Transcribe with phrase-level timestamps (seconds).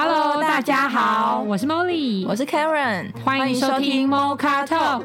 [0.00, 5.02] Hello，大家好，我是 Molly，我是 Karen，欢迎收听 Mocha Talk，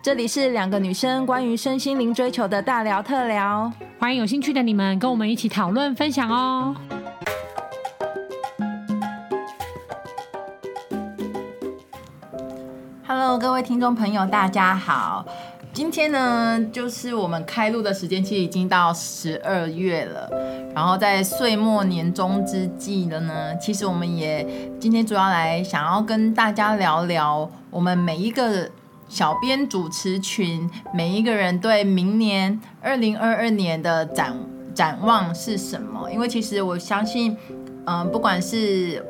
[0.00, 6.76] 这里是两个女生关于身心灵追求的大聊特聊，欢迎有兴趣的你们跟我们一起讨论分享哦。
[13.04, 15.26] Hello，各位听众朋友，大家好。
[15.76, 20.26] 今天呢，就是我们开录的时间，其实已经到十二月了。
[20.74, 28.66] 然后在岁末年终之际的呢，其实我们也今天主要来想要跟大家聊聊，我们每一个
[29.06, 34.34] 小编主持群，每一个人对明年二零二二年的展
[34.74, 36.10] 展望是什么？
[36.10, 37.36] 因为其实我相信，
[37.84, 39.04] 嗯、不管是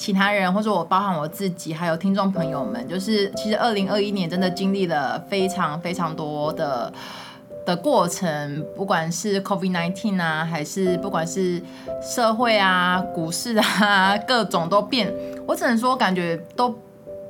[0.00, 6.90] 其他人，或者我包含我自己，还有听众朋友们，就是其实二零二一年真的经历了非常非常多的
[7.66, 11.60] 的过程，不管是 COVID nineteen 啊，还是不管是
[12.00, 15.12] 社会啊、股市啊，各种都变，
[15.46, 16.74] 我只能说感觉都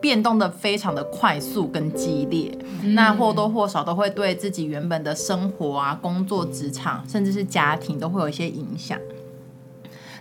[0.01, 8.97] 变动的非常的快速跟激烈，嗯、那或多或少都会对自己原本的生活啊、工作、职场，甚至是家庭，都会有一些影响。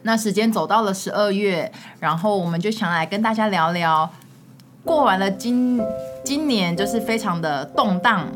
[0.03, 4.09] 那时间走到了十二月，然后我们就想来跟大家聊聊，
[4.83, 5.81] 过完了今
[6.23, 8.27] 今年就是非常的动荡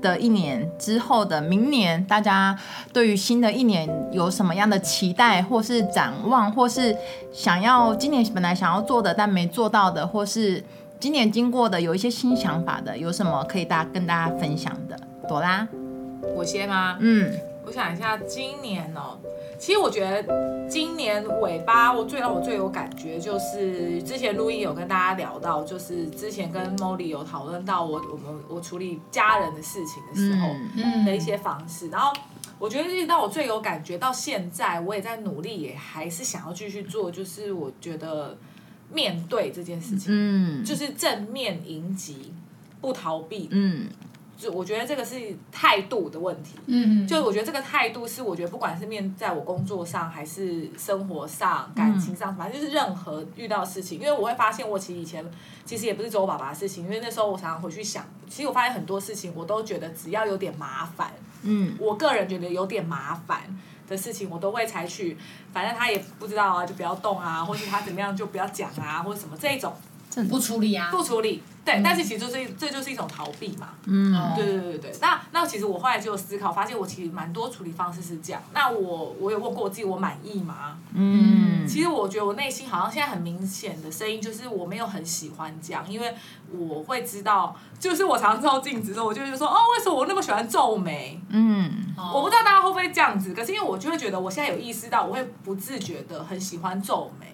[0.00, 2.56] 的一年之后的明年，大家
[2.92, 6.96] 对于新的一年有什么样的期待，或是展望，或是
[7.32, 10.62] 想要今年本来想要做的但没做到的，或是
[11.00, 14.96] 今年经过的有一些新想法的，有什么可以大家跟大家分享的？
[15.28, 15.66] 朵拉，
[16.36, 16.96] 我先吗？
[17.00, 17.32] 嗯，
[17.68, 19.18] 我想一下，今年哦。
[19.58, 30.48] 其实我觉得今年尾巴，我最让我最有感觉就是之前录音有跟大家聊到，就是之前跟 Molly 有讨论到我我们我处理家人的事情的时候
[31.04, 32.10] 的一些方式，然后
[32.58, 38.38] 我觉得一直到我最有感觉到现在，我也在努力，也还是想要继续做，就是我觉得
[38.90, 42.32] 面对这件事情，嗯，就是正面迎击，
[42.80, 43.88] 不逃避，嗯。
[44.38, 55.28] 就我觉得这个是态度的问题，嗯嗯，就我觉得这个态度是我觉得不管是面在我工作上还是生活上、感情上，反正就是任何遇到事情，因为我会发现我其实以前
[55.64, 61.12] 其实也不是只有我爸爸的事情，因为那时候我常常回去想，其实我发现很多事情我都觉得只要有点麻烦，
[61.42, 63.42] 嗯，我个人觉得有点麻烦
[63.88, 65.18] 的事情，我都会采取，
[65.52, 69.74] 反正他也不知道啊，就不要动啊，或是他怎么样就不要讲啊，或者什么这一种，
[70.28, 71.42] 不处理啊，不处理。
[71.64, 73.68] 对，但是其实就是这就是一种逃避嘛。
[73.84, 74.92] 嗯，对对对对。
[75.02, 78.42] 那那其实我后来就有思考，发现我其实蛮多处理方式是这样。
[78.54, 80.78] 那我我有问过我自己，我满意吗？
[80.94, 81.68] 嗯。
[81.68, 86.14] 其实我觉得我内心好像现在很明显的声音就是我没有很喜欢这样，因为
[86.50, 91.20] 我会知道，就是我常常照镜子的时候，我就会说哦，为什么我那么喜欢皱眉？
[91.28, 91.70] 嗯。
[92.14, 97.26] 我不知道大家会不会这样子，可是因为我就会觉得我现在有意识到，我会不自觉的很喜欢皱眉。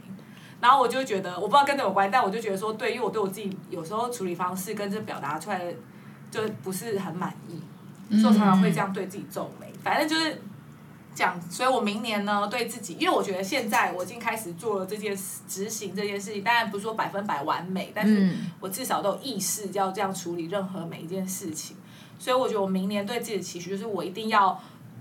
[0.64, 5.75] 然后我就觉得，我不知道跟这有关，但我就觉得说，对，因为我对我自己有时候处理方式跟这表达出来的
[6.30, 7.60] 就不是很满意，
[8.19, 9.70] 所以我常常会这样对自己皱眉。
[9.82, 10.41] 反正就是
[11.14, 21.76] 讲，所以我明年呢，对自己，因为我觉得现在我已经开始做了这件事，执行这件事情，当然不是说百分百完美，但是我至少都有意识要这样处理任何每一件事情。
[22.19, 24.58] 所以我觉得我明年对自己的期许就是，我一定要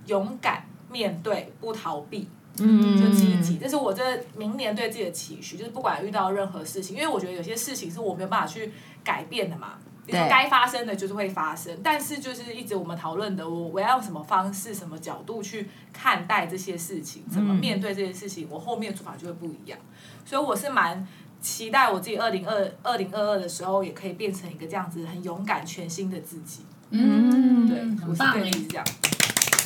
[0.08, 2.28] 勇敢面对，不逃避。
[2.60, 4.04] 嗯，就积极，这是我这
[4.38, 8.72] 明年对自己的期许，就是不管遇到任何事情，因为我觉得有些事情是我没有办法去
[9.04, 9.74] 改变的嘛，
[10.08, 19.80] 就是该发生的就是会发生，但是就是一直我们讨论的，我我要用什么方式、什么角度去看待这些事情，怎么面对这些事情，我后面的做法就会不一样，
[20.24, 21.08] 所以我是蛮
[21.42, 26.62] 期待我自己二零二二零二二的时候，也可以变成一个这样子很勇敢、全新的自己。
[26.92, 28.86] 嗯，对，很棒，是这样，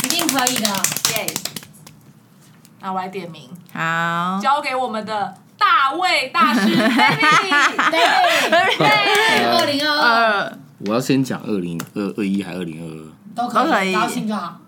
[0.05, 1.56] 一定可以的，耶、yeah。
[2.87, 3.41] 那我来点名，
[3.73, 6.73] 好，交给我们的大卫大师
[9.59, 13.11] 二零二二，我要先讲二零二二一还是二零二二？
[13.35, 14.61] 都可以，高兴就好。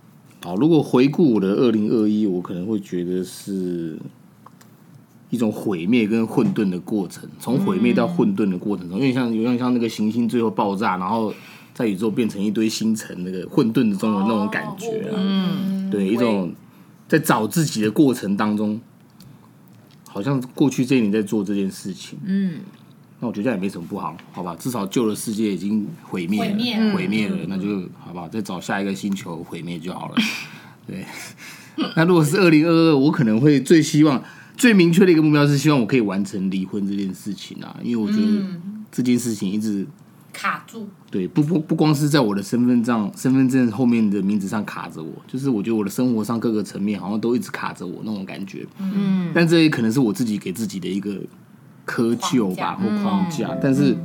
[0.43, 3.97] 好，如果回顾我的二零二一，我可能会觉得是
[5.29, 11.33] 一种毁灭跟混沌的过程，从毁灭到混沌的过程中，有点像有点像那个行星最后爆炸，然后
[11.73, 16.53] 在宇宙变成一堆星辰，那个混沌中的那种感觉，嗯，对，一种。
[17.09, 18.79] 在找自己的过程当中，
[20.07, 22.59] 好像过去这一年在做这件事情，嗯，
[23.19, 24.55] 那我觉得这样也没什么不好，好吧？
[24.55, 30.15] 至少旧的世界已经毁灭了，毁灭了，那就好吧，再找下一个星球毁灭就好了。
[30.85, 31.03] 对，
[31.95, 34.23] 那如果是二零二二，我可能会最希望、
[34.55, 38.43] 最明确的一个目标是希望我可以完成离婚这件事情啊，因为我觉得
[38.91, 39.85] 这件事情一直
[40.31, 40.87] 卡住。
[41.11, 48.65] 对，不不不光是在我的身份证身份证后面的名字上卡着我，就是我觉得我的生活上各个层面好像都一直卡着我那种感觉。
[48.77, 51.19] 嗯，但这也可能是我自己给自己的一个
[51.87, 53.47] 窠臼吧，或框架。
[53.49, 53.97] 嗯、但是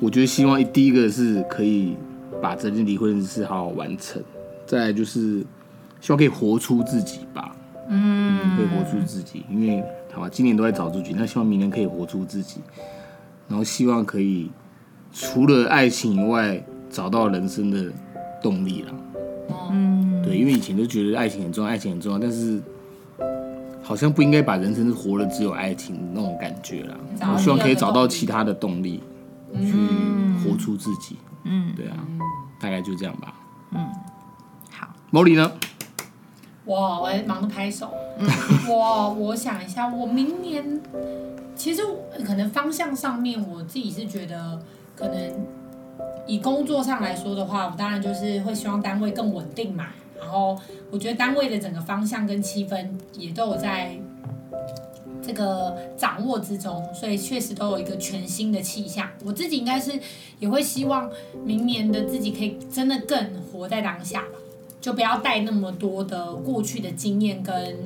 [0.00, 1.94] 我觉得希望第一个是可以
[2.40, 4.22] 把这件离婚事好好完成，
[4.66, 5.44] 再来就是
[6.00, 7.54] 希望可以活出自己吧。
[7.90, 12.60] 嗯，可以活出自己，因为好吧，今年都在找自己，那希望明年可以活出自己，
[13.46, 14.50] 然后希望可以。
[15.12, 17.92] 除了爱情以外，找到人生的
[18.42, 18.94] 动力了。
[19.70, 22.60] 嗯，对，因为以前都觉得爱情很重要，爱情很重要，但是
[23.82, 26.96] 好像不应该把人生活的只有爱情那种感觉了。
[27.32, 29.02] 我希望可以找到其他的动力，
[29.60, 29.72] 去
[30.42, 31.16] 活出自己。
[31.44, 31.96] 嗯，对啊，
[32.60, 33.34] 大概就这样吧。
[33.72, 33.86] 嗯，
[34.70, 35.50] 好，Molly 呢？
[36.64, 37.90] 我我忙着拍手。
[38.68, 40.80] 我我想一下，我明年
[41.56, 41.82] 其实
[42.24, 44.62] 可能方向上面，我自己是觉得。
[44.98, 45.46] 可能
[46.26, 49.90] 以工作上来说的话，我当然就是会希望单位更稳定嘛。
[50.18, 50.58] 然后
[50.90, 53.96] 我觉得单位的整个方向跟气氛也都有在
[55.22, 59.08] 这个掌握之中，所以确实都有一个全新的气象。
[59.24, 59.92] 我自己应该是
[60.40, 61.08] 也会希望
[61.44, 64.38] 明年的自己可以真的更活在当下吧，
[64.80, 67.76] 就不要带那么多的过去的经验跟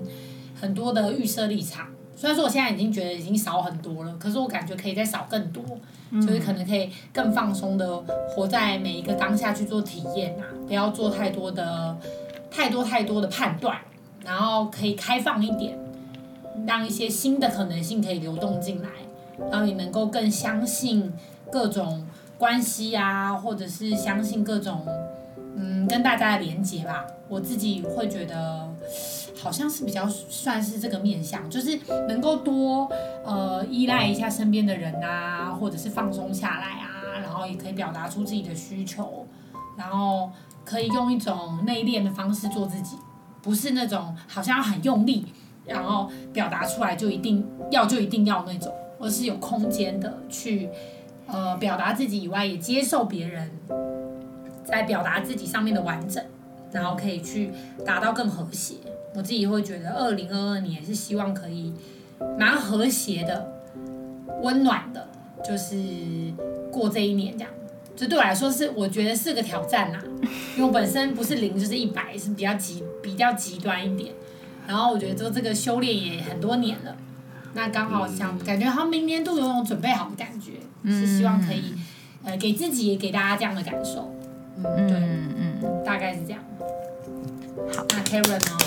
[0.58, 1.88] 很多的预设立场。
[2.22, 5.60] 虽然说我现在已经觉得已经少很多了，可是我感觉可以再少更多。
[6.12, 11.98] 就是可能可以更放松的活在每一个当下去做体验啊，不要做太多的、
[12.48, 13.76] 太多太多的判断，
[14.24, 15.76] 然后可以开放一点，
[16.64, 18.88] 让一些新的可能性可以流动进来，
[19.50, 21.12] 然后你能够更相信
[21.50, 22.06] 各种
[22.38, 24.86] 关系啊，或者是相信各种
[25.56, 27.04] 嗯跟大家的连接吧。
[27.28, 28.68] 我自己会觉得。
[29.42, 32.88] 好像是比较算是这个面向，就是能够多
[33.24, 39.26] 呃依赖一下身边的人啊，或者是放松下来啊，然后也可以表达出自己的需求，
[39.76, 40.30] 然后
[40.64, 42.96] 可以用一种内敛的方式做自己，
[43.42, 45.26] 不是那种好像要很用力，
[45.66, 50.68] 然后表达出来就一定要就一定要那种，而是有空间的去
[51.26, 53.50] 呃表达自己以外，也接受别人
[54.64, 56.24] 在表达自己上面的完整，
[56.70, 57.50] 然后可以去
[57.84, 58.76] 达到更和谐。
[59.14, 61.72] 我自己会觉得，二零二二年是希望可以
[62.38, 63.52] 蛮和谐的、
[64.42, 65.08] 温暖的，
[65.44, 65.76] 就是
[66.70, 67.52] 过这一年这样。
[67.94, 69.98] 这对我来说是，我觉得是个挑战呐，
[70.56, 74.12] 因为我本身不是零就是一百，是比较极比较极端一点。
[74.66, 76.96] 然后我觉得做这个修炼也很多年了，
[77.52, 80.52] 那刚好想感觉好像明年度有种准备好的感觉，
[80.90, 81.74] 是希望可以
[82.24, 84.14] 呃给自己也给大家这样的感受。
[84.56, 86.40] 嗯，对，嗯嗯，大概是这样。
[87.76, 88.58] 好，那 Karen 呢？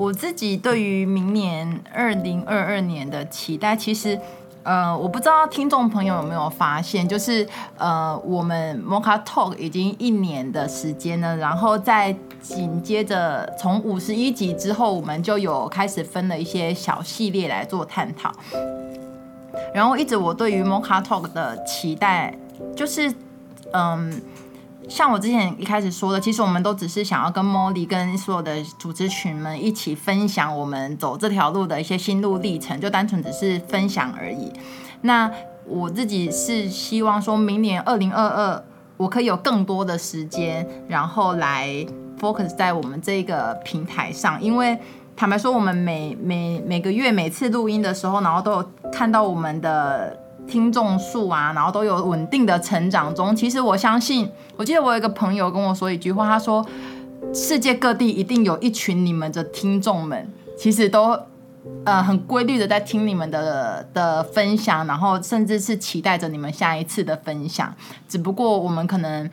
[0.00, 4.18] 我自己对于明年二零二二年的期待，其实，
[4.62, 18.32] 呃，我不知道听众朋友有没有发现，就是呃，我们 Mocha Talk 已经一年的时间了，然后在紧接着从五十一集之后，我们就有开始分了一些小系列来做探讨。
[19.74, 22.34] 然后一直我对于 Mocha Talk 的期待，
[22.74, 23.12] 就是
[23.74, 24.18] 嗯。
[24.90, 34.52] 像我之前一开始说的，其实我们都只是想要跟 Molly 跟所有的组织群们一起分享我们走这条路的一些心路历程，就单纯只是分享而已。
[35.02, 35.30] 那
[35.64, 38.64] 我自己是希望说，明年二零二二，
[38.96, 41.68] 我可以有更多的时间，然后来
[42.20, 44.76] focus 在我们这个平台上，因为
[45.16, 50.19] 坦白说，我们每每每个月每次录音的时候，然后都有看到我们的。
[50.50, 53.34] 听众数啊，然后都有稳定的成长中。
[53.36, 56.66] 其实我相信，我记得我有一个朋友跟我说一句话，他说
[57.32, 60.28] ：“世界各地一定有一群你们的听众们，
[60.58, 61.16] 其实都
[61.84, 67.72] 呃很规律的在听你们的的分享，然后甚至是期待着你们下一次的分享。
[68.08, 69.30] 只不过我们可能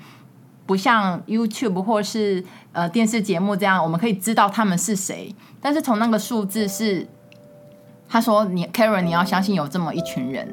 [0.68, 2.44] 不像 YouTube 或是
[2.74, 5.36] 呃电视节目这样，我们可以知道他们是谁。
[5.60, 7.08] 但是从那个数字是，
[8.08, 10.48] 他说你 Karen，你要相信有这么一群人。”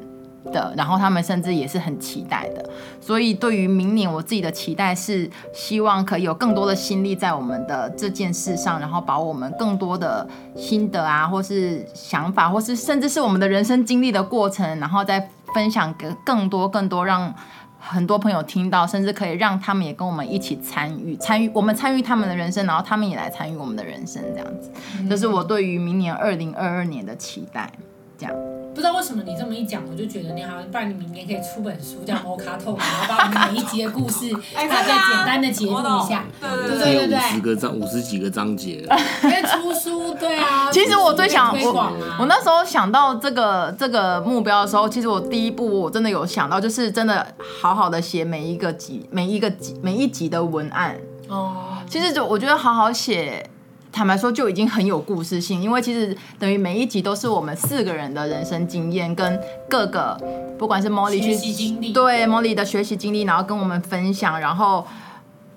[0.51, 2.63] 的，然后他们甚至也是很期待的，
[2.99, 17.33] 所以对于明年我自己的期待是，希望可以有更多的心力在我们的这件事上，然后把我们更多的心得啊，或是想法，或是甚至是我们的人生经历的过程，然后再分享给更多更多，让
[17.79, 24.71] 很多朋友听到，甚至可以让他们也跟我们一起参与，参与我们参与他们的人生，然后他们也来参与我们的人生，这样子，
[25.09, 27.71] 这是我对于明年二零二二年的期待，
[28.17, 28.54] 这样。
[28.75, 38.85] 不知道为什么你这么一讲，我就觉得你好像，不然你明年可以出本书叫《摩卡透》， 然后把我们每一集的故事大概简单的节录一下，对对对对对五十个章，五十几个章节，
[39.23, 40.69] 因为出书，对啊。
[40.73, 42.17] 其实我最想我推广啊。
[42.19, 47.25] 我那时候想到这个这个目标的时候，其实我第一步我真的有想到，就是真的
[47.61, 50.97] 好好的写每一个集每一个集每一集的文案。
[51.29, 53.49] 哦，其实就我觉得好好写，
[53.95, 60.19] 坦白说就已经很有故事性，因为其实等于每一集都是我们四个人的人生经验跟各个
[60.59, 64.85] 不管是 Molly 去学习经历对 Molly 的学习经历，然后跟我们分享，然后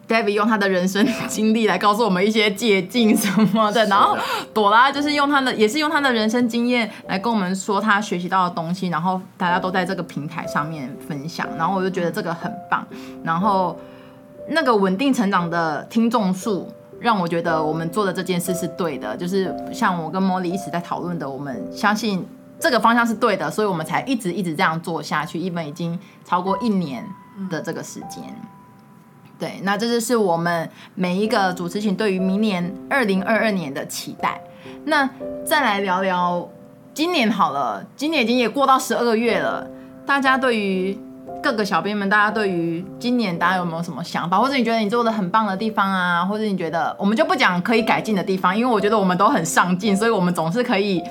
[0.06, 4.16] David 用他的人生经历来告诉我们一些借镜什么的，然后
[4.54, 12.86] 朵拉就是用他的也是用他的人生经验来跟我们说他学习到的东西，然后大家都在这个平台上面分享，然后我就觉得这个很棒，
[13.24, 13.76] 然后。
[14.50, 16.66] 那个稳定成长的听众数，
[17.00, 19.16] 让我觉得我们做的这件事是对的。
[19.16, 22.26] 就是像我跟莫莉一直在讨论的，我们相信
[22.58, 25.38] 这个方向是对的，所以我们才一直一直这样做下去。
[25.38, 27.04] 一本已经超过一年
[27.50, 28.22] 的这个时间，
[29.38, 34.40] 对，那这就是我们每一个主持群对于明年二零二二年的期待。
[34.84, 35.08] 那
[35.44, 36.48] 再来聊聊
[36.94, 39.66] 今年好了，今年已经也过到十二月了，
[40.06, 40.98] 大家对于。
[41.40, 51.02] 各个小编们，大家对于今年大家有没有什么想法，或者你觉得你做的很棒的地方啊，或者你觉得我们就不讲可以改进的地方，因为我觉得我们都很上进，所以我们总是可以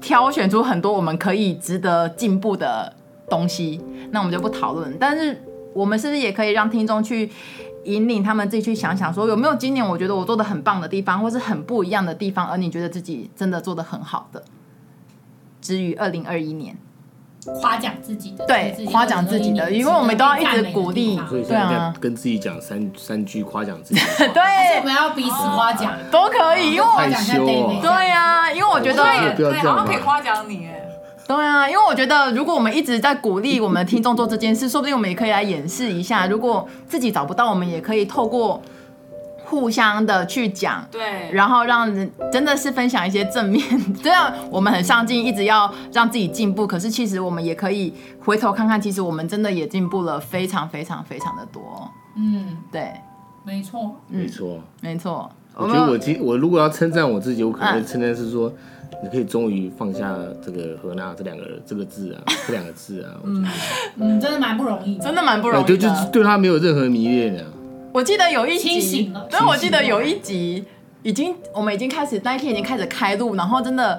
[0.00, 2.92] 挑选出很多我们可以值得进步的
[3.28, 3.80] 东西。
[4.10, 7.30] 那我们就不讨论，但是我们是不是也可以让听众去
[7.84, 14.44] 引领他们自己去想想，说有没有今年我觉得我做的很棒的地方，或是很不一样的地方，而你觉得自己真的做的很好的，
[15.62, 16.76] 至于二零二一年。
[17.60, 24.00] 夸奖自己的，对，夸奖自己的，因为我们都要一直鼓励，所以现在在跟自己讲三三句夸奖自己。
[24.34, 27.78] 对，我们要彼此夸奖都可以，因为我害羞哦。
[27.80, 29.02] 对呀，因为我觉得
[29.36, 30.82] 对，好像可以夸奖你哎。
[31.26, 36.26] 对啊，因为我觉得如果我们一直在鼓励我们的听众做这件事，说不定我们也可以来演示一下。
[36.26, 38.62] 如果自己找不到，我们也可以透过。
[39.48, 43.64] 互相的去讲，对，然后让人真的是分享一些正面，
[44.02, 46.66] 这样我们很上进，一直要让自己进步。
[46.66, 51.88] 可是其实我们也可以回头看看，其实我们真的也进步了非常非常非常的多。
[52.16, 52.92] 嗯，对，
[53.44, 55.30] 没错，没错，没错。
[55.54, 58.52] 我觉得我今我如果要称赞我自己，我可能会称赞是说，
[59.02, 63.48] 你可以终于放下这个“和那”这两个这个字啊， 这两个字啊，我觉得，
[63.96, 67.44] 嗯，真的蛮不容易，真的蛮不容易的，对，就是对他没有任何迷恋的。
[67.96, 70.62] 我记得有一集，所以我记得有一集
[71.02, 73.98] 已经，我们已经开始那一天已经开始开录，然后真的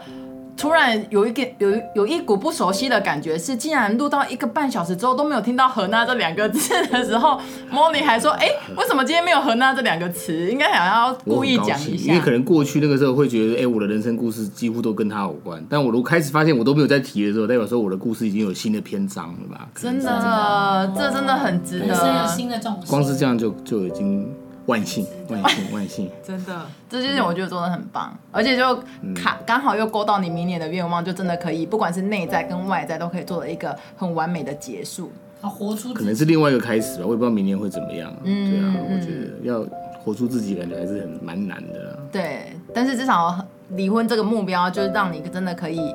[0.57, 10.49] 突然有一个有有一股不熟悉的感觉，是竟然录到一个半小时之后都没有听到“和那”这两个字的时候，莫妮还说：“哎、欸，为什么今天没有‘和那’这两个词？
[10.49, 19.69] 应该想要故意讲一下。”因为可能过去那个时候会觉得，哎、欸，我的人生故事几乎都跟他有关，但我如果开始发现我都没有在提的时候，代表说我的故事已经有新的篇章了吧？
[19.75, 21.87] 真的，这真的很值得。
[21.87, 24.27] 有新的光是这样就就已经
[24.67, 26.09] 万幸，万幸，万幸。
[26.23, 28.75] 真的，这件事我觉得做的很棒，而且就
[29.15, 35.11] 卡刚好又勾到你明年的愿望，就真的可以，不管是内在跟外在都可以做了一个很完美的结束。
[35.41, 38.11] 啊，活出可能是另外一个开始吧，我也不知道明年会怎么样。
[38.23, 39.63] 嗯，对啊，我觉得要
[40.03, 41.99] 活出自己，感觉还是很蛮难的。
[42.11, 43.37] 对，但是至少
[43.69, 45.93] 离婚这个目标，就是让你真的可以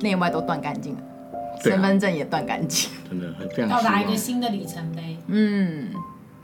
[0.00, 1.00] 内外都断干净了，
[1.62, 5.16] 身份证也断干净，真的很非常到达一个新的里程碑。
[5.28, 5.90] 嗯，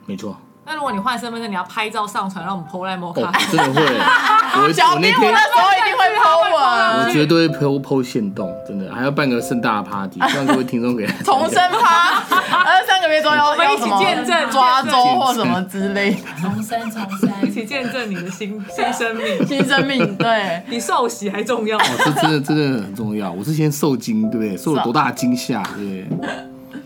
[0.06, 0.36] 没错。
[0.66, 3.82] 那如果你换身份证，你要拍照上传，让我们 po 来摩卡，真的会。
[4.58, 12.20] 我小编我那时候一定会 po 我，我绝对会 po po 现动，真的还要办个盛大的 party， 让各位听众给重生趴，
[12.64, 14.36] 呃，三个月之后要一起见证。
[14.50, 21.76] 抓周或什么之类，重生重生，一起见证你的新新生命，新生命，对，比受洗还重要。
[21.76, 23.30] 哦，这真的真的很重要。
[23.30, 24.56] 我是先受惊，对不对？
[24.56, 26.30] 受了多大的惊吓，对不对？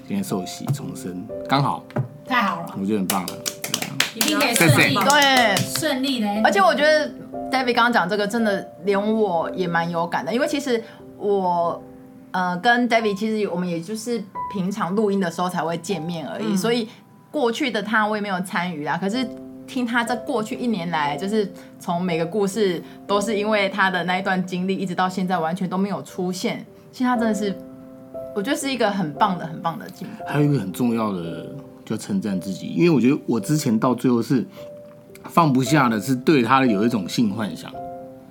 [0.08, 1.84] 今天受洗重生，刚好，
[2.26, 3.22] 太好了，我觉得很棒。
[3.22, 3.32] 了。
[4.14, 6.26] 一定得顺利，对，顺利的。
[6.42, 7.08] 而且我觉得
[7.50, 10.82] David 刚刚讲这个真的连我也蛮有感的，因为其实
[11.16, 11.80] 我
[12.32, 16.88] 呃跟 David 其实我们也就是平常录音的时候才会见面而已，嗯、所以
[17.30, 18.98] 过去的他我也没有参与啦。
[19.00, 19.24] 可是
[19.66, 21.48] 听他这过去一年来，就是
[21.78, 26.66] 从每个故事都是因为他的那一段经历，一直到现在完全都没有出现。
[26.90, 27.56] 其实他真的是，
[28.34, 30.24] 我觉得是一个很棒的、很棒的进步。
[30.26, 31.46] 还有一个很重要的。
[31.90, 34.46] 就称赞自己，因为我觉得我之前到最后是
[35.24, 37.68] 放不下的，是对他有一种性幻想。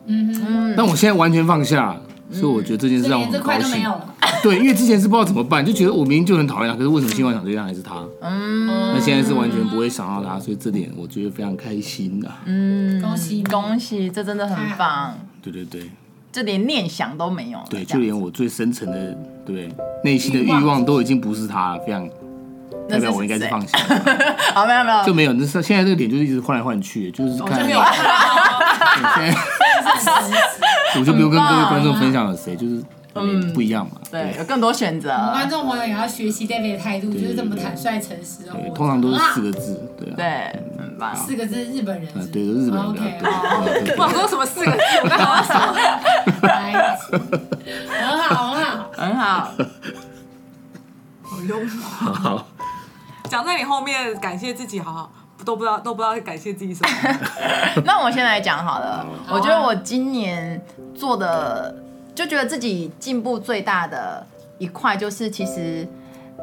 [0.05, 0.73] 嗯嗯。
[0.77, 1.99] 但我现在完全放下，
[2.31, 3.83] 所以我觉得这件事让我很高兴。
[4.41, 8.01] 对，因为之前是不知道怎么办，就觉得我明明就很讨厌他，可是为什么性幻想对象还是他？
[8.21, 8.65] 嗯。
[8.93, 12.31] 那现在是完全不会想到他，所以这点我觉得非常开心的。
[12.45, 15.19] 嗯，恭喜恭喜，这真的很棒。
[15.41, 15.81] 对对对。
[16.31, 17.59] 就连念想都没有。
[17.69, 19.67] 对，就连我最深层的对
[20.03, 22.07] 内心的欲望都已经不是他了，非常
[22.89, 23.69] 代表我应该是放心，
[24.53, 25.33] 好，没有没有，就没有。
[25.33, 27.59] 那是现在这个点就是一直换来换去，就是看。
[27.59, 29.31] 就没有对
[29.99, 30.41] 现在
[30.99, 32.83] 我就不用跟各位观众分享了谁，就是
[33.15, 33.93] 嗯不一样嘛。
[34.11, 35.09] 对，有更多选择。
[35.31, 40.13] 观众朋友也要学习 David 的态度，就是这么坦率诚实哦对，通常都是四个字，对啊。
[40.15, 41.15] 对，很棒。
[41.15, 42.27] 四个字，日本人是不是。
[42.27, 42.89] 对，都是日本人。
[42.89, 45.53] OK，对对对不好说什么四个字，我刚刚说。
[47.89, 49.51] 很好，很好，很好。
[51.21, 51.69] 好幽默。
[52.11, 52.47] 好，
[53.29, 55.11] 讲在你后面，感谢自己，好好
[55.45, 57.19] 都不知道都不知道感谢自己什么。
[57.85, 60.59] 那我先来讲好了，我觉得我今年
[60.95, 61.73] 做的，
[62.15, 64.25] 就觉得自己进步最大的
[64.57, 65.87] 一块，就是其实，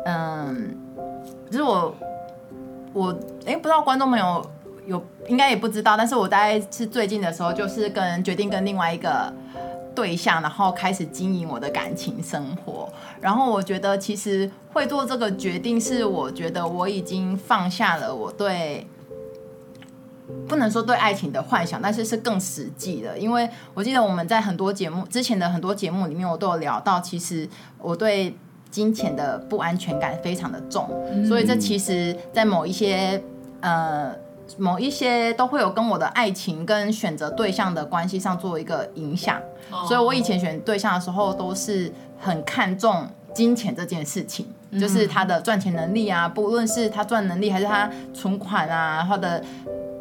[0.05, 0.77] 嗯，
[1.51, 1.95] 就是我，
[2.93, 4.49] 我哎、不知道观众朋友
[4.87, 9.33] 有应该也不知道，但是我大概是最近的时候，就是跟决定跟另外一个
[9.97, 12.89] 对象，然后开始经营我的感情生活。
[13.21, 18.87] 然后我觉得，其实会做这个决定，是我觉得我已经放下了我对。
[20.49, 23.17] 不能说对爱情的幻想，但是是更实际的。
[23.17, 27.49] 因为我记得我们在很多节目之前的很多节目里面，我都有聊到，其实
[27.79, 28.37] 我对
[28.69, 33.23] 金钱的不安全感非常的重，嗯、所以这其实，在某一些
[33.61, 34.13] 呃
[34.59, 39.41] 某一些都会有跟我的爱情跟选择对象的关系上做一个影响。
[39.71, 49.43] 哦、所以我以前选对象的时候，都是很看重金钱这件事情，嗯、就是他的赚钱能力啊，不论是他赚能力还是他存款啊，他的。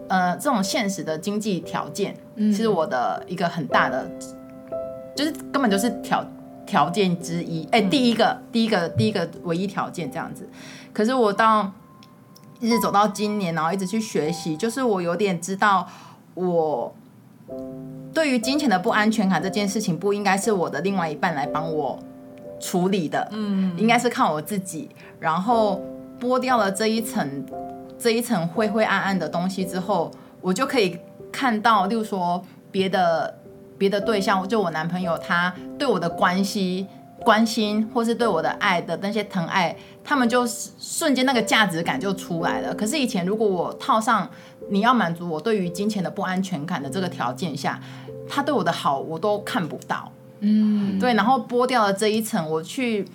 [0.07, 2.15] 呃，这种现实的经济条件，
[2.53, 4.37] 是我的一个很大的，嗯、
[5.15, 6.23] 就是根本就是条
[6.63, 7.63] 条件之一。
[7.71, 10.47] 哎、欸，第一个，嗯、第一个，第一个唯一条件这样子。
[10.93, 11.71] 可是我到
[12.59, 15.87] 一直走到今年，然后一直去学习，就是我有点知道，
[16.33, 16.93] 我
[18.13, 21.99] 对于金钱的不安全感这件事情，不应该是我的另外一半来帮我
[22.59, 25.81] 处理的，嗯，应该是靠我自己，然后
[26.19, 27.45] 剥掉了这一层。
[27.97, 30.99] 这一层灰灰暗暗的东西之后，我就可以
[31.31, 33.33] 看到，例如说别的
[33.77, 36.85] 别的对象，就我男朋友，他对我的关系、
[37.25, 40.45] 关心，或是对我的爱的那些疼爱，他们就
[40.79, 42.73] 瞬间那个价值感就出来了。
[42.73, 44.29] 可是以前，如果我套上
[44.69, 47.81] 你要满足我对于金钱的不安全感的这个条件下，
[48.29, 50.11] 他对我的好我都看不到。
[50.39, 53.05] 嗯，对，然后剥掉了这一层，我去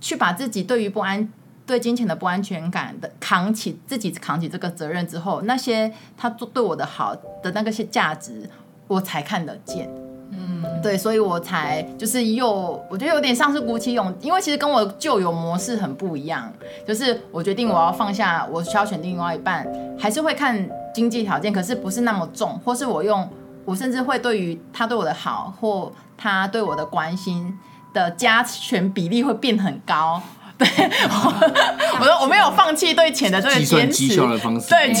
[0.00, 1.32] 去把自己对于不安。
[1.66, 8.50] 对金钱的不安全感的扛起自己扛起这个责任之后，那些他做对我的好的那个些价值，
[8.88, 9.88] 我才看得见。
[10.82, 16.52] 对，所以我才就是又我觉得有点像是鼓起勇，因为其实跟我旧有模式很不一样。
[16.86, 19.66] 就是我决定我要放下，我需要选另外一半，
[19.98, 23.28] 还是会看经济条件，可是不是那么重，或是我用
[23.64, 27.58] 我甚至会对于他对我的好或他对我的关心
[27.92, 30.20] 的加权比例会变很高。
[30.60, 30.90] 对，
[31.98, 34.14] 我说我没有放弃对钱的这个坚持，
[34.68, 34.92] 对，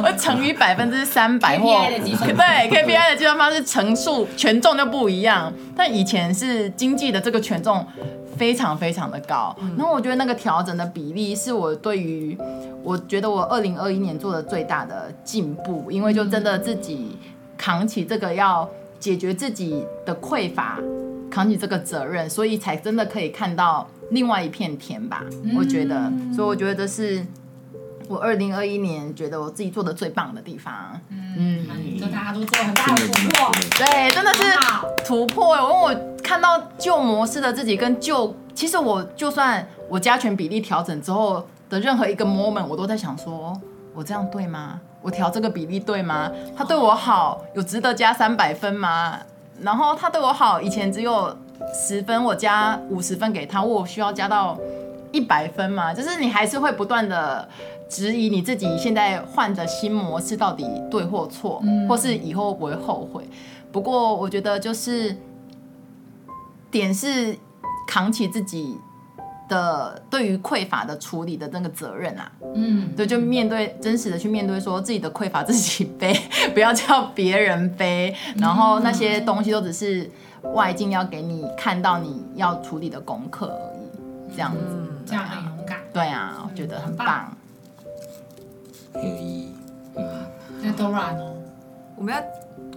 [0.00, 5.52] 我乘以百分之三百或对 KPI 的计算方式乘数权重就不一样。
[5.76, 7.84] 但以前是经济的这个权重
[8.36, 12.38] 非常非常的高，然后我觉得那个调整的比例是我对于
[12.84, 17.18] 我觉得我二零二一年做的最大的进步，因为就真的自己
[17.58, 18.68] 扛起这个要
[19.00, 20.78] 解决自己的匮乏，
[21.28, 23.88] 扛起这个责任，所以才真的可以看到。
[24.12, 25.24] 另外一片天吧，
[25.56, 27.26] 我觉得，嗯、所以我觉得这是
[28.08, 31.00] 我二零二一年觉得我自己做的最棒的地方。
[31.10, 31.66] 嗯，
[31.98, 34.42] 就大家都做很大的突破，对，真的是
[35.04, 35.56] 突破。
[35.56, 43.58] 因为我看到旧模式的自己跟旧，其实我就算我加权比例调整之后的任何一个 moment，我都在想说，
[43.94, 44.78] 我这样对吗？
[45.00, 46.30] 我调这个比例对吗？
[46.54, 49.18] 他对我好，有值得加三百分吗？
[49.62, 51.34] 然后他对我好，以前只有。
[51.74, 54.58] 十分，我加五十分给他，我需要加到
[55.10, 55.94] 一百分嘛？
[55.94, 57.48] 就是你还是会不断的
[57.88, 63.24] 质疑你自己现在换的新模式到底对或错，嗯、或是以后会不会后悔？
[63.70, 65.16] 不过我觉得就是
[66.70, 67.36] 点是
[67.86, 68.76] 扛起自己
[69.48, 76.12] 的对于匮乏的处理的那个责任啊，嗯，对，就面对真实的去面对，说自己的匮乏自己背，
[76.52, 80.10] 不要叫别人背，然后那些东西都只是。
[80.54, 85.78] 外境要给你看到你要处理的功课而已，这样子，嗯、这样很勇敢。
[85.92, 87.32] 对啊，我觉得很棒。
[88.92, 89.54] 可以，
[89.94, 90.04] 嗯。
[90.60, 91.32] 那 Dora 呢？
[91.96, 92.20] 我们要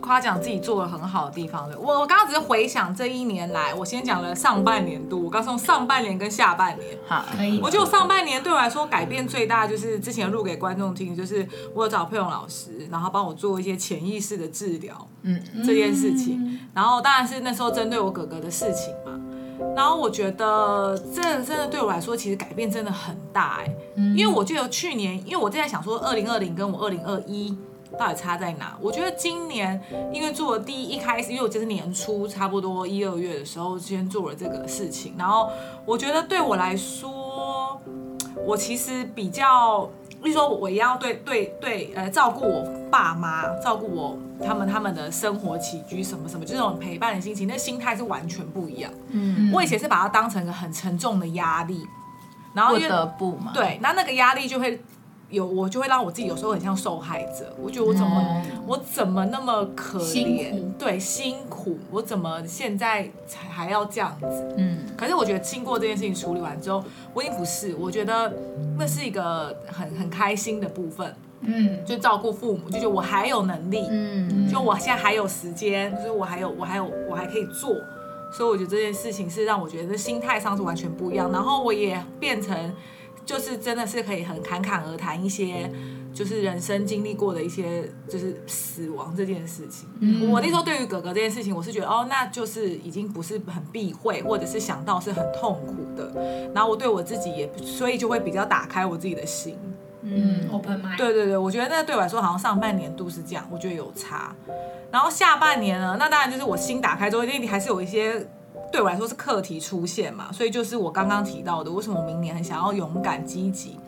[0.06, 1.78] 夸奖自己做的很好的地方的。
[1.80, 6.96] 我我刚刚只是回想这一年来，我先讲了上半年度，我刚从上半年跟下半年。
[7.08, 7.60] 好，可以。
[7.60, 16.60] 我觉得上半年对我来说改变最大，就是之前录给观众听，就是我有找佩蓉老师，然后帮我做一些潜意识的治疗，嗯，这件事情。
[16.76, 19.20] 然后当然是那时候针对我哥哥的事情嘛。
[19.76, 23.76] 然后我觉得这真的对我来说，其实改变真的很大哎，
[24.16, 27.58] 因为我记得去年，因为我正在想说，二零二零跟我二零二一。
[27.98, 28.78] 到底差在哪？
[28.82, 29.82] 我觉得今年
[30.14, 35.50] 因为做了第一一开始，因为我就是年初差不多一二月的时候先做了这个事情，然后
[35.86, 37.80] 我觉得对我来说，
[38.46, 39.90] 我其实比较，
[40.24, 48.92] 例如说我也要对对对，呃，照顾我爸妈，照顾我他们他们的生活起居什么什么，就这种陪伴的心情，那心态是完全不一样。
[49.10, 51.82] 嗯，我以前是把它当成一个很沉重的压力，
[52.54, 54.82] 然后不得不嘛，对，那那个压力就会。
[55.36, 60.54] 有我就会让我自己有时候很像受害者，我觉得我怎么、嗯、我怎么那么可怜？
[60.80, 64.56] 对，辛苦，我怎么现在才还要这样子？
[64.58, 68.34] 嗯，可是我觉得经过这件事情处理完之后，我已经不是，我觉得
[68.80, 71.14] 那是一个很很开心的部分。
[71.42, 77.76] 嗯，就照顾父母，就觉得我还有能力，嗯，就我现在还有时间，就是我还有我还有我还可以做，
[78.32, 82.74] 所以我觉得这件事情是让我觉得心态上是完全不一样，然后我也变成。
[83.26, 85.70] 就是真的是可以很侃侃而谈一些，
[86.14, 89.90] 就是人生经历过的一些，就是死亡这件事情。
[90.00, 96.52] 嗯，我那时候对于哥哥这件事情，我是觉得哦，那就是已经不是很避讳，或者是想到是很痛苦的。
[96.54, 99.58] 然后我对我自己也，所以就会比较打开我自己的心。
[100.04, 100.96] 嗯，open mind。
[100.96, 104.36] 对对对，我觉得那对我来说，好像上半年度是这样，我觉得有差。
[104.92, 108.26] 然后下半年呢，那当然就是我心打开之后，因为你还是有一些。
[108.76, 113.80] 对我来说是课题出现嘛，所以就是我刚刚提到的，为什么我明年很想要勇敢积极？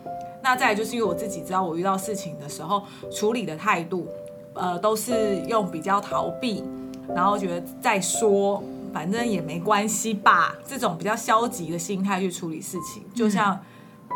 [0.42, 4.08] 那再来就是因为我自己知道，我遇到事情的时候处理的态度，
[4.54, 6.64] 呃，都是用比较逃避，
[7.14, 13.02] 然后觉得再说，反正也没关系吧，这种比较消极的心态去处理事情。
[13.14, 13.60] 就像，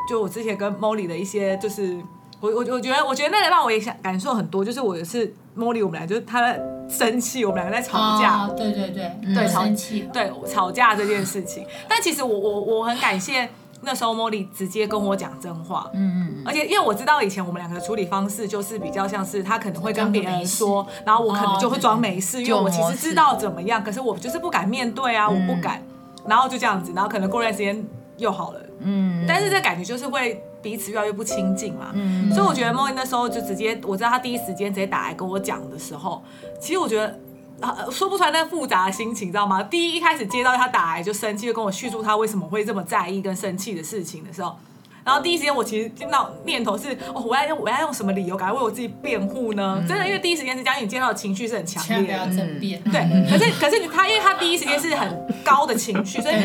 [0.08, 2.02] 就我之前跟 Molly 的一些，就是
[2.40, 6.72] 我我我觉得我觉得那个让我也想感受很多，就是我也是 Molly，我们俩就是他的。
[6.88, 8.44] 生气，我们两个在吵架。
[8.44, 11.64] 哦、对对对，对生气，对吵架这件事情。
[11.88, 13.48] 但其实我我我很感谢
[13.80, 15.88] 那时候茉莉直接跟我讲真话。
[15.94, 16.42] 嗯嗯。
[16.44, 25.82] 而且因为我知道以前我们两个的处理方式就是比较像是他可能会跟别人说，然后我可能就会装没事，哦、因为我其实知道怎么样，可是我就是不敢面对啊，嗯、我不敢。
[26.26, 27.82] 然后就这样子，然后可能过段时间
[28.18, 28.60] 又好了。
[28.80, 29.24] 嗯。
[29.26, 30.44] 但是这感觉就是会。
[30.62, 36.22] 彼此越来越不亲近嘛，嗯、所以我觉得莫莉那时候就直接，我知道他第一时间直接打来跟我讲的时候，
[36.60, 37.18] 其实我觉得
[37.60, 39.62] 啊说不出来那复杂的心情，你知道吗？
[39.62, 44.56] 第一一开始接到他打来就生气，就跟我叙述他为什么会这么在意跟生气的事情的时候。
[45.04, 49.78] 然后第一时间我其实听到念头是哦，我要用我要用什么理由，赶快为我自己辩护呢？
[49.80, 52.82] 嗯、真的，因为第一时间是讲你见到的情绪是很强烈的，不要争辩。
[52.84, 56.36] 对，嗯、可是可是他，因为他第一时间是很高的情绪，所以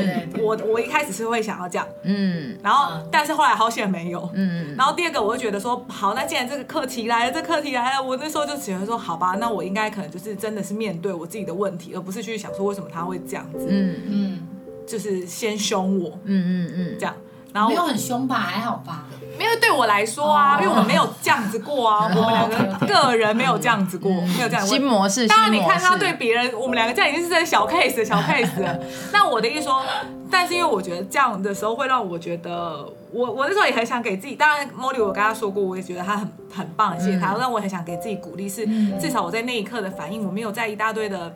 [0.41, 13.95] 我我一开始是会想要这样，嗯，然后但是后来好险没有，嗯，然后第二个我就觉得说，好，那既然这个课题来了，这课题来了，我那时候就觉得说，好吧，那我应该可能就是真的是面对我自己的问题，而不是去想说为什么他会这样子，嗯。
[14.09, 14.47] 嗯，
[14.87, 17.13] 就是先凶我，嗯嗯嗯，这样。
[17.53, 19.05] 然后没有很凶吧，还好吧。
[19.39, 24.67] 因为对我来说啊，因为我们没有这样子过啊， 我们两个个人没有这样子过，没有这样子。
[24.67, 25.27] 新模式。
[25.27, 28.79] 当然你看他对别人，我们两个这样已经是在小 case 小 case 了。
[29.13, 29.83] 那我的意思说，
[30.31, 34.35] 但是因为我觉得这样的时候会让我觉得，我我那时候也很想给自己。
[34.35, 37.35] 当然，Molly 我跟他说过，我也觉得他很很棒，谢谢他。
[37.37, 38.65] 但我很想给自己鼓励，是
[38.99, 41.31] 至少我在那一刻的反应，我没有在一大堆的。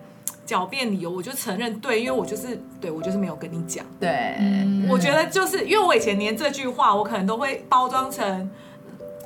[0.47, 3.85] 狡辩理由，我就承认对，因为我就是对我就是没有跟你讲。
[3.99, 4.37] 对，
[4.89, 8.49] 我觉得就是因为我以前连这句话，我可能都会包装成。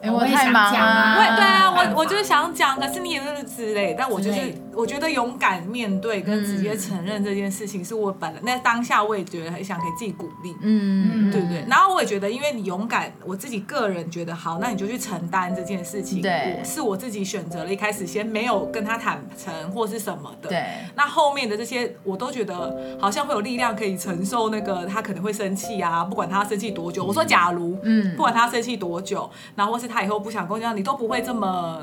[0.08, 1.36] 我太忙啊！
[1.36, 3.96] 对啊，我我就是想讲，可是你也是之类。
[3.98, 11.66] 但我就是我觉得勇敢面对跟直接承认这件事情，是我本来那当下我也觉得很想给自己鼓励，嗯，对不对？
[11.68, 16.22] 然后我也觉得，因为你勇敢，我自己个人觉得好，那你就去承担这件事情。
[16.22, 20.48] 对，是我自己选择了一开始先没有跟他坦诚或是什么的。
[20.48, 27.04] 对，那后面的这些我都觉得好像会有力量可以承受那个他可能会生气啊，不管他生气多久。
[27.04, 30.06] 我说假如，嗯，不管他生气多久，然后或是他。
[30.06, 31.80] 以后不想跟我讲，你都不会这么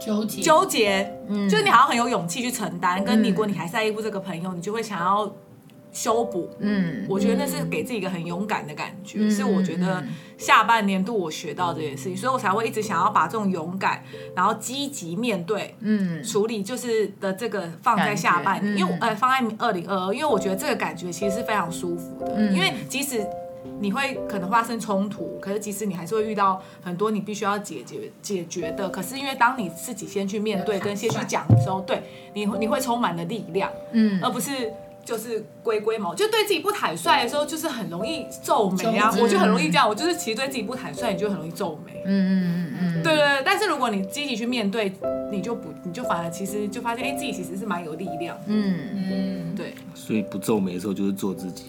[0.00, 3.04] 纠结纠结，嗯，就是你好像很有勇气去承担。
[3.04, 5.32] 跟你，如果你还在意这个朋友，你就会想要
[5.92, 10.02] 修补，嗯，我觉得那是给自己一个很勇敢的感觉，嗯，是我觉得
[10.36, 14.02] 下半年度我学到这件事情，所以我才会一直想要把这种勇敢，
[14.34, 23.24] 然后积极面对，嗯，处理就是的这个放在下半年，因为呃放在二零二二，因为我觉得这个感觉其实是非常舒服的，因为即使。
[23.80, 28.88] 你会可能发生冲突，可是其实你还是会遇到很多你必须要解决解决的。
[28.88, 34.72] 可是因为当你自己先去面对跟先去讲的时候，对你你会充满了力量，嗯，而不是。
[35.04, 39.14] 就是龟龟毛，就对自己不坦率的时候，就是很容易皱眉啊。
[39.20, 42.02] 我就很容易这样，我就是其实对自己不坦率，你就很容易皱眉。
[42.06, 43.42] 嗯嗯嗯嗯，对对对。
[43.44, 44.90] 但是如果你积极去面对，
[45.30, 48.34] 你就不，你就反而其实就发现，哎，自己其实是蛮有力量。
[48.46, 49.74] 嗯嗯，对。
[49.94, 51.64] 所以不皱眉的时候就是做自己。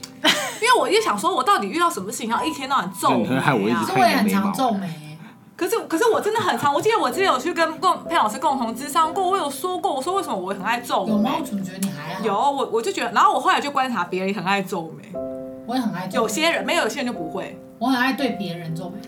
[0.77, 3.41] 我一想说，我到底遇到什么事情要一天到晚皱眉啊？
[3.41, 5.17] 害我一直看你的眉。
[5.57, 11.11] 可是，可是我真的很常，我记得我之前有去跟共佩老师共同咨商过，我有说过，我说为什么我很爱皱眉？
[11.13, 11.31] 有吗？
[11.39, 12.25] 我怎么觉得你还好？
[12.25, 15.17] 有，我我就觉得，然后我后来就观察别人也很爱皱眉，
[15.65, 16.21] 我也很爱皱眉。
[16.21, 17.57] 有些人没有，有些人就不会。
[17.79, 18.99] 我很爱对别人皱眉，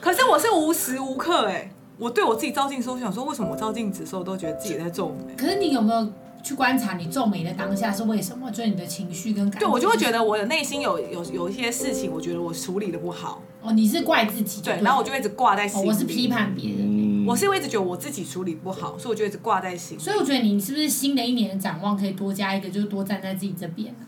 [0.00, 5.34] 可是我是无时无刻哎、欸，我对我自己照镜的时候，我想说为什么我照镜子的时候都觉得自己在皱眉？
[5.34, 6.06] 可是你有没有？
[6.42, 8.50] 去观察你皱眉的当下是为什么？
[8.50, 9.66] 就是你的情绪跟感觉。
[9.66, 13.42] 对，我就会觉得我的内心有有有一些事情，我觉得我处理的不好。
[13.62, 14.74] 哦，你是怪自己对？
[14.74, 15.84] 对，然后我就一直挂在心里。
[15.84, 17.24] 哦，我是批判别人。
[17.24, 20.02] 我是因为一直觉得我自己处理不好，所以我就一直挂在心里。
[20.02, 24.06] 所以我觉得你是不是新的一年的展望可以多加一个，就是多站在自己这边呢？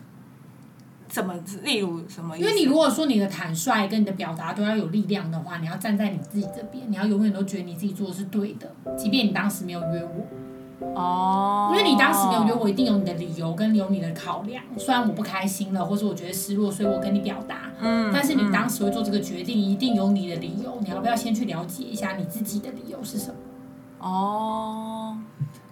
[1.07, 1.33] 怎么？
[1.63, 2.37] 例如什么？
[2.37, 10.27] 因为你如果说你的坦率跟你的表达都要有力量的话，你要站在你自己这边，你要永远都觉得你自己做的是对的，即便你当时没有约我。
[10.79, 14.63] 哦，因为你当时没有约我，一定有你的理由跟有你的考量。
[14.77, 17.71] 虽然我不开心了，或者我觉得失落，所以我跟你表达。
[17.79, 20.77] 嗯，但是你当时会做这个决定，一定有你的理由。
[20.81, 23.35] 你要不要先去了解一下你自己的理由是什么？
[23.99, 25.17] 哦，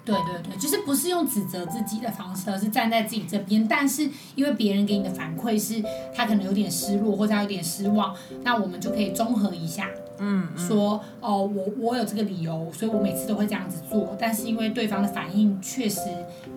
[0.05, 3.67] 对对对，就是不是用指责自己的方式，而是站在自己这边。
[3.67, 5.83] 但是因为别人给你的反馈是
[6.15, 9.89] 他可能有点失落，或者他有点失望，那我们就可以综合一下。
[10.25, 14.15] 嗯，嗯，说哦，我我有这个理由，所以我每次都会这样子做。
[14.17, 15.99] 但是因为对方的反应确实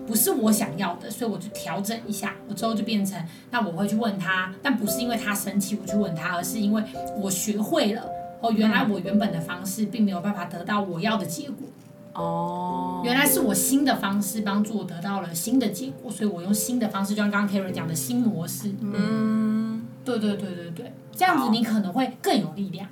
[0.05, 2.33] 不是我想要的，所以我就调整一下。
[2.47, 6.81] 我之后就变成，那我会去问他，但不是因为他生气我去问他，而是因为
[7.19, 8.03] 我学会了
[8.39, 11.67] 哦，原来我原本的方式并没有办法得到我要的结果。
[12.13, 18.73] 哦，原来是我新的方式帮助我得到了新的结果，所以我用新的方式，就像刚刚 Karen 讲的新模式。
[18.81, 22.87] 嗯，对对对对对，这样子你可能会更有力量。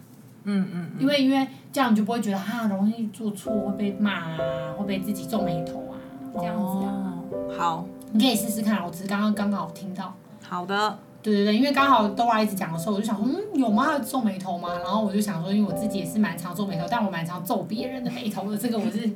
[0.46, 4.38] 嗯嗯，因为因为这样你就不会觉得哈容易做错会被骂啊，
[4.78, 5.94] 会被自己皱眉头啊，
[6.38, 7.14] 这样子啊。
[7.58, 10.14] 好，你可以试试看，我只是刚刚刚好听到。
[10.48, 10.98] 好的。
[11.24, 13.98] 对对对，因为刚好 Dora 一直讲的时候，我就想说，嗯，有吗？
[13.98, 14.70] 皱眉头吗？
[14.84, 19.10] 然后我就想说，因为我自己也是蛮常皱眉头，但我蛮常皱别人的眉头的，这个我是，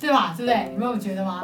[0.00, 0.32] 对吧？
[0.36, 0.68] 对不对？
[0.70, 1.42] 你没有觉得吗？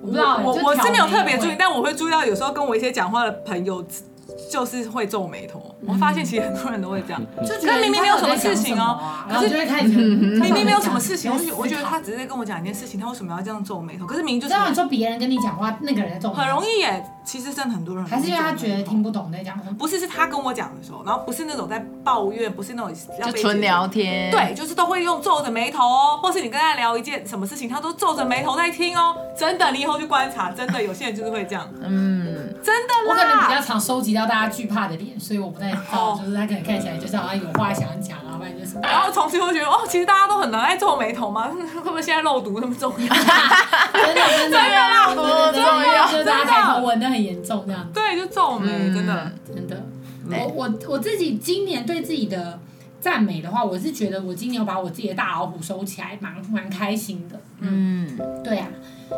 [0.00, 3.84] 我不知道，我我是没有特别注意，但我会注意到有时候跟我一些讲话的朋友。
[4.50, 14.06] 就是会皱眉头，我发现其实很多人都会这样，就觉得明明没有什么事情哦，可是就会开始明明没有什么事情，我就我觉得他只是在跟我讲一件事情，他为什么要这样皱眉头？
[14.06, 17.04] 可是明明就是说，别人跟你讲话，那个人在皱眉头，很容易耶。
[17.24, 22.92] 其实真的很多人还是因为他觉得听不懂在讲什么，不是是他跟我讲的时候，然后不是那种在抱怨，不是那种
[23.24, 29.14] 就纯聊天，对，就是都会用皱着眉头哦，或是你跟他聊一件什么事情，他都皱着眉头在听哦。
[29.38, 32.24] 真的，你以后去观察，真的有些人就是会这样，嗯，
[32.60, 33.08] 真的啦。
[33.08, 38.78] 我可能比较常收集到大家惧怕的脸，所以我不太知道，就是他可能看起来就是好像有话想讲啊，反正就是。
[38.82, 41.48] 然后从此会觉得哦，其实大家都很能爱皱眉头吗？
[41.82, 43.14] 会不会现在肉毒那么重要？
[43.14, 47.88] 真的真的肉毒重要，就是大家抬头纹的很严重这样。
[47.92, 49.82] 对，就皱眉，嗯、真的，真的。
[50.30, 52.58] 我我我自己今年对自己的
[53.00, 57.38] 赞美的话，我是觉得我今年有把我自己的大老虎收起来，蛮蛮开心的。
[57.60, 58.68] 嗯，对啊，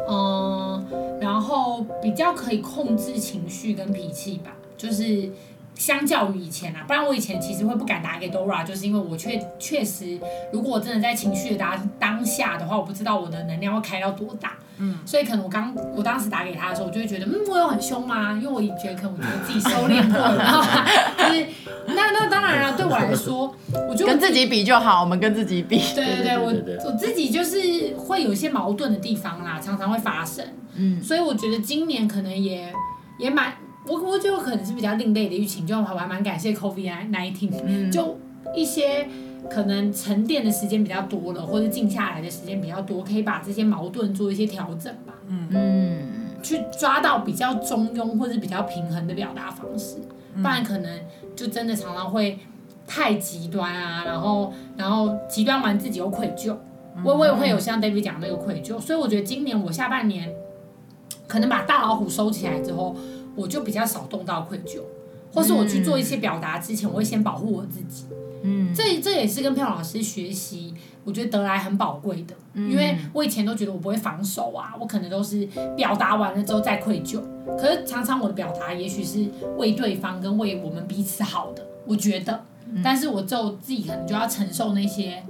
[0.08, 0.84] 嗯，
[1.20, 5.30] 然后比较可以控制情绪跟脾气吧，就是。
[5.76, 10.20] 相较于以前啊，不然我以前其实会不敢打给 Dora，就是因为我确确实，
[10.52, 14.52] 如果我真的在情绪的当当下的话，我不知道我的能量会开到多大。
[14.78, 18.34] 嗯，所以可能我刚我当时打给他的时候，我就会觉得，嗯，我有很凶吗？
[18.40, 20.62] 因为我觉得可能我觉得自己收敛过了，然 后
[21.18, 21.44] 就是
[21.88, 23.52] 那那当然了，对我来说，
[23.90, 25.80] 我就跟自己比就好，我们跟自己比。
[25.92, 26.54] 对对对，我
[26.86, 30.46] 我自己就是会有一些矛盾的地方啦，常常会发生。
[30.76, 32.72] 嗯，所以我觉得今年可能也
[33.18, 33.54] 也蛮。
[33.86, 38.16] 我我觉得可能是比较另类的疫情，就我还蛮感谢 COVID nineteen，、嗯、就
[38.54, 39.06] 一些
[39.50, 45.14] 可能沉淀的时间比较多了，或者静下来的时间比较多，可以把这些矛盾做一些调整吧。
[45.28, 45.48] 嗯。
[45.50, 45.98] 嗯，
[46.42, 49.96] 去抓到比较中庸或者比较平衡的表达方式，
[50.34, 51.00] 不然可能
[51.36, 52.38] 就真的常常会
[52.86, 56.56] 太极端啊，然后然后极端完自己又愧疚，
[57.04, 60.32] 我我也会有像 David 讲的那个愧疚，所以我觉得今年我下半年
[61.28, 62.96] 可能把大老虎收起来之后。
[63.36, 64.80] 我就比较少动到愧疚，
[65.32, 68.04] 或是我去做一些表达之前，我会先保护我自己，
[68.42, 72.34] 嗯，这这也是跟漂老师学习，我觉得得来很宝贵的。
[72.54, 77.20] 嗯，因为我以前都觉得我不会防守啊，我可能都是表达完了之后再愧疚。
[77.58, 82.44] 可是常常我的表达也许是为对方跟为我们彼此好的，我觉得。
[82.82, 85.22] 但是我就自己可能就要承受那些。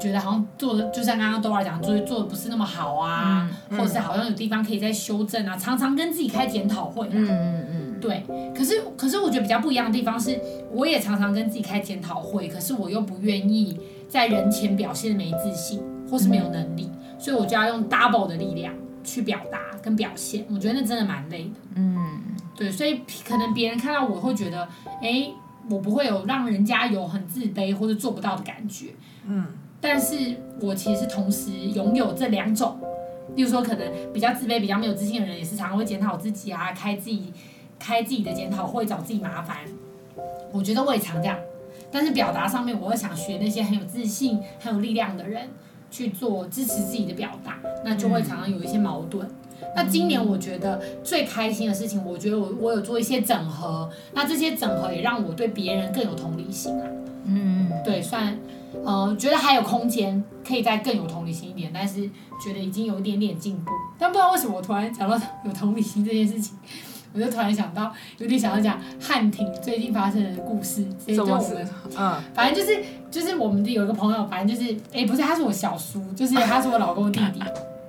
[0.00, 7.10] 觉得好像做的，就像刚刚豆儿讲，就是，做做的不是那么好啊，嗯嗯、或者是好像有地方可以再修正啊，常常跟自己开检讨会、啊。
[7.12, 8.00] 嗯嗯嗯。
[8.00, 10.38] 对，可是可是我觉得比较不一样的地方是，
[10.70, 20.44] 我也常常跟自己开检讨会，可是我又不愿意在人前表现没自信或是没有能力，嗯、所以我就要用 double 的力量去表达跟表现。
[20.50, 21.50] 我觉得那真的蛮累的。
[21.76, 22.20] 嗯。
[22.54, 24.62] 对，所以可能别人看到我会觉得，
[25.02, 25.34] 哎、欸，
[25.68, 28.86] 我不会有让人家有很自卑或者做不到的感觉。
[29.26, 29.46] 嗯。
[29.80, 32.76] 但是我其实同时拥有这两种，
[33.34, 37.32] 例如说可能比较自卑、比较没有自信的人，也是常常会检讨自己啊，开自己
[37.78, 39.58] 开自己的检讨会，找自己麻烦。
[40.50, 41.38] 我觉得我也常这样，
[41.92, 45.48] 但是表达上面，我会想学那些很有自信、很有力量的人
[45.90, 49.26] 去做支持自己的表达，那就会常常有一些矛盾。
[49.26, 56.86] 嗯、那今年我觉得最开心的事情，我觉得我我有做一些整合，那这些整合也让我对别人更有同理心啊。
[57.26, 58.38] 嗯，对，算。
[58.84, 62.08] 呃，觉得还有空间，可以再更有同理心一点，但是
[62.42, 63.70] 觉得已经有一点点进步。
[63.98, 66.56] 但不知道为什么我突然讲到有同理心这件事情，
[67.12, 70.86] 我就突然想到，有点想要讲汉庭最近发生的故事。
[71.08, 71.56] 什么事？
[71.98, 77.42] 嗯，反正就是就是我们的有一个朋友，反正就是哎、欸，不是，他是我小叔，就是他是我老公的弟弟，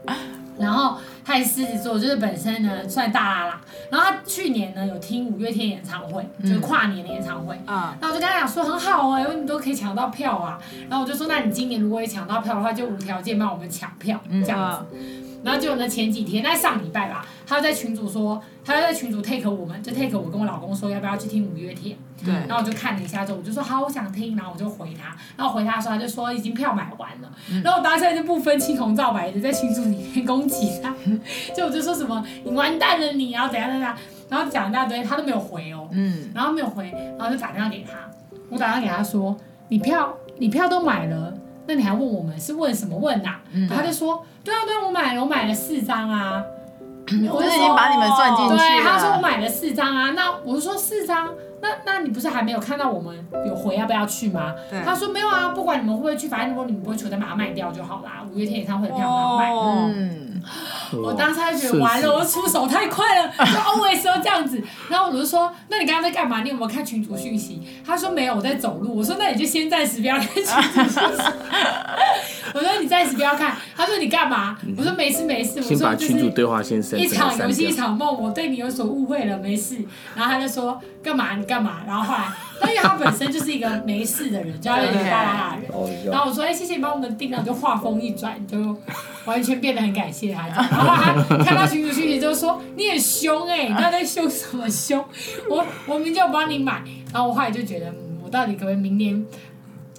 [0.58, 0.98] 然后。
[1.28, 3.62] 他是狮子座，就是本身呢算大啦啦。
[3.92, 7.54] 然后他去年呢有听五月天演唱会，就是跨年的演唱会。
[7.66, 7.98] 啊、嗯。
[8.00, 10.58] 那我就跟他讲说很好哎、欸，因为你都可以抢到票啊。
[10.90, 14.86] 然后我就说，那你今年如果也抢到票的话，就无条件帮我们抢票这样子。
[14.94, 21.98] 嗯然后就呢，前几天，在上礼拜吧，他在群主说，他在群主 take 我们，就 take 我跟我老公说，要不要去听五月天？
[22.22, 22.34] 对。
[22.34, 24.36] 然后我就看了一下之后，我就说好，我想听。
[24.36, 27.32] 然后我就回他，然后回他的时候，他就说已经票买完了。
[27.50, 30.94] 嗯、然后我当时就不分青红皂白的在群组里面攻击他，
[31.56, 35.88] 就我就说什么你完蛋了你，然后怎样怎样，然后讲一大堆，他都没有回哦。
[35.94, 36.30] 嗯。
[36.36, 37.94] 然后没有回，然后就打电话给他，
[38.50, 39.34] 我打电话给他说，
[39.70, 41.34] 你票你票都买了。
[41.68, 43.42] 那你还问我们是问什么问呐、啊？
[43.54, 46.44] 嗯、他就说，对啊对啊，我买了，我买了四张啊。
[47.10, 48.58] 我就已经把你们算进去了。
[48.58, 50.12] 对，他说我买了四张啊。
[50.12, 51.30] 那我就说四张，
[51.62, 54.54] 那那你不是还没有看到我们有回要不要去吗？
[54.84, 58.26] 他说没有啊，不管你们会不会去，反正如果你们不会去，我再把它卖掉就好啦。
[58.34, 59.54] 五月天演唱会的票我要卖。
[59.54, 60.37] 哦、嗯。
[60.94, 64.62] 我当时就觉得完了，我出手太快了， 就 always 都这样子。
[64.90, 66.42] 然后我就说，那你刚刚在干嘛？
[66.42, 67.62] 你有没有看群主讯息？
[67.86, 68.98] 他说没有，我在走路。
[68.98, 71.00] 我说那你就先暂时不要看群主讯息。
[72.54, 73.56] 我说你暂时不要看。
[73.76, 74.58] 他说你干嘛？
[74.78, 75.60] 我说没事没事。
[75.60, 76.14] 我说就是
[76.98, 79.78] 一场游戏一场梦，我对你有所误会了，没事。
[80.16, 81.36] 然后他就说干嘛？
[81.36, 81.82] 你干嘛？
[81.86, 82.30] 然后后来，
[82.62, 86.06] 但因为他本身就是一个没事的人，就要有点大剌剌的人。
[86.12, 88.58] 然后我说哎，谢谢你帮我们订了，就话锋一转，就
[89.28, 90.48] 完全变得很感谢他。
[90.50, 95.04] 然后他看到群主讯息就说：“你很凶哎、欸，他在凶什么凶？
[95.50, 96.82] 我我明天就帮你买。”
[97.14, 99.26] 然后我后来就觉得，嗯，我到底可不可以明年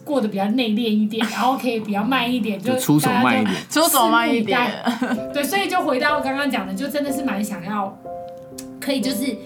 [0.05, 4.61] 过得比较内敛一点， 然后可以比较慢一点，就，就出手慢一点，出手慢一点。
[5.33, 7.97] 对，所以就回到我刚刚讲的，就真的是蛮想要，
[8.81, 9.37] 可以就是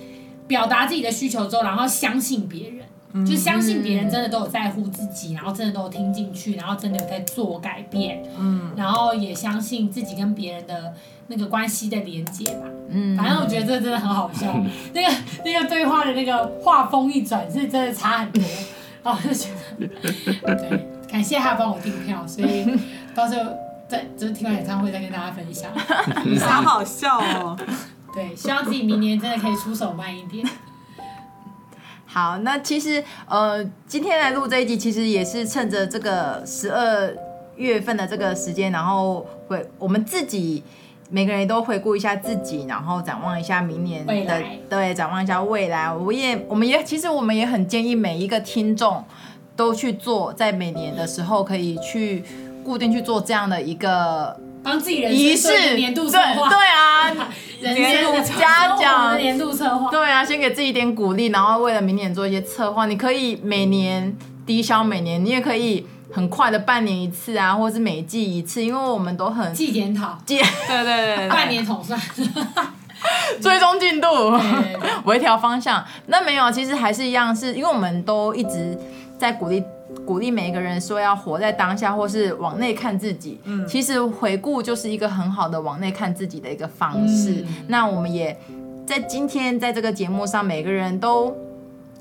[0.46, 2.78] 表达自己的需求之后，然后相信别人。
[3.26, 10.94] 就相信别人真的都有在乎自己，然后真的都有听进去，然后真的有在做改变，嗯，然后也相信自己跟别人的
[11.26, 18.42] 那个关系的连接吧，嗯，反正我觉得这真的很好笑，嗯、 那个那个对话的那个话锋一转是真的差很多，
[19.04, 19.48] 然后我就觉
[19.78, 22.66] 得，对，感谢他帮我订票，所以
[23.14, 23.50] 到时候
[23.88, 25.70] 再就是听完演唱会再跟大家分享，
[26.40, 27.58] 好好笑哦，
[28.14, 30.46] 对，希望自己明年真的可以出手慢一点。
[32.12, 37.10] 好，那其实呃，今天来录这一集，其实也是趁着这个十二
[37.56, 40.62] 月份的这个时间，然后回我们自己
[41.08, 45.90] 每个人都回顾一下自己，然后展望一下明年的，对，展望一下未来。
[45.90, 49.02] 我也，我们也，其实我们也很建议每一个听众
[49.56, 52.22] 都去做，在每年的时候可以去
[52.62, 54.38] 固定去做这样的一个。
[54.62, 57.10] 帮自己人生做一个 年度策划，对啊，
[57.60, 62.86] 年度嘉奖，年度策划，对啊，先给自己一点鼓励，然后为了明年做一些策划。
[62.86, 72.00] 你可以每年低消，每年你也可以很快的半年一次啊，或者是每季一次，因为我们都很季检讨，季 对对对，半年统算，
[73.42, 74.08] 追踪进度，
[75.04, 75.84] 微调方向。
[76.06, 78.78] 那没有，其实还是一样，是因为我们都一直
[79.18, 79.62] 在鼓励。
[80.04, 83.38] 鼓励每一个人说要活在当下，或是往内看自己。
[83.44, 87.44] 嗯，其实回顾就是一个很好的往内看自己的一个方式。
[87.46, 88.36] 嗯，那我们也
[88.86, 91.36] 在今天在这个节目上，每个人都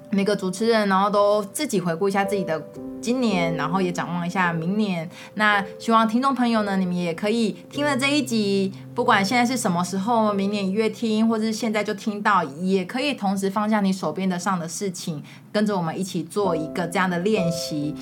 [0.10, 2.62] 每个主持人，然后都自己回顾一下自己的
[2.99, 5.10] 今年，然后也展望一下明年。
[5.36, 17.95] 那希望听众朋友呢，你们也可以听了这一集，不管现在是什么时候，明年一月听，或者是现在就听到，也可以同时放下你手边的上的事情，跟着我们一起做一个这样的练习，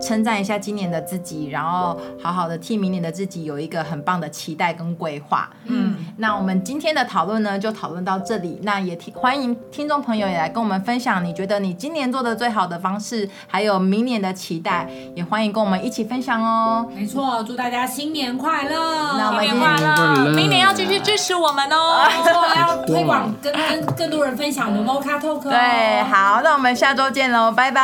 [0.00, 5.48] 称赞一下今年的自己，然后好好的替明年的自己有一个很棒的期待跟规划。
[5.66, 8.58] 嗯，那我们今天的讨论呢，就讨论到这里。
[8.62, 14.32] 那也听欢迎听众朋友也来跟我们分享，你觉得你今年做的最好的方式，还有明年的。
[14.32, 16.88] 期待，也欢迎跟我们一起分享哦。
[16.92, 19.18] 没错，祝大家新年快乐！
[19.18, 20.31] 那新年快乐！
[20.34, 22.06] 明年要继续支持我们哦。
[22.08, 25.42] 没错，要推广，跟跟更多人分享我们 Mocha Talk。
[25.42, 27.80] 对，好，那我们下周见喽，拜拜，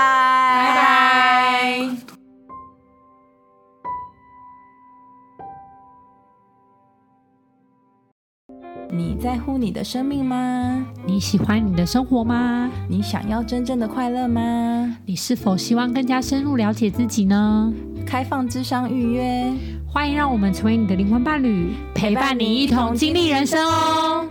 [0.66, 2.17] 拜拜。
[8.90, 10.86] 你在乎你的生命吗？
[11.04, 12.70] 你喜欢你的生活吗？
[12.88, 14.96] 你想要真正的快乐吗？
[15.04, 17.70] 你是否希望更加深入了解自己呢？
[18.06, 19.52] 开放智商预约，
[19.86, 24.24] 欢迎让我们成为你的灵魂伴侣，陪伴你一同经历人生哦。